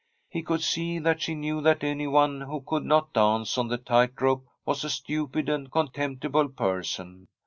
He 0.29 0.41
could 0.41 0.63
see 0.63 0.97
that 0.97 1.21
she 1.21 1.35
knew 1.35 1.61
that 1.61 1.83
anyone 1.83 2.41
who 2.41 2.61
could 2.65 2.83
not 2.83 3.13
dance 3.13 3.55
on 3.55 3.67
the 3.67 3.77
tight 3.77 4.19
rope 4.19 4.47
was 4.65 4.83
a 4.83 4.89
stupid 4.89 5.47
and 5.47 5.71
contemptible 5.71 6.49
person. 6.49 7.27